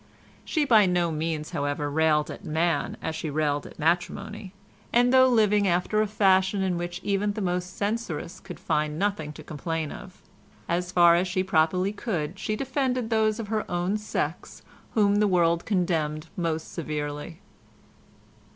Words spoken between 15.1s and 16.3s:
the world condemned